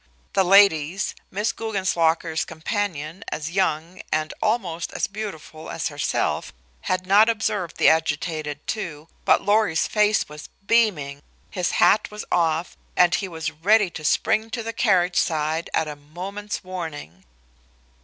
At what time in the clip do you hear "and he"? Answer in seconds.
12.97-13.27